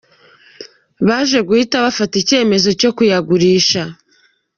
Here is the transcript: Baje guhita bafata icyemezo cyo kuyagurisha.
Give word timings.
Baje 1.07 1.39
guhita 1.47 1.75
bafata 1.85 2.13
icyemezo 2.21 2.69
cyo 2.79 2.89
kuyagurisha. 2.97 3.83